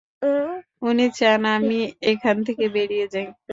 উনি 0.81 1.05
চান 1.17 1.41
আমি 1.55 1.79
এখান 2.11 2.35
থেকে 2.47 2.65
বেরিয়ে 2.75 3.05
যাই? 3.13 3.27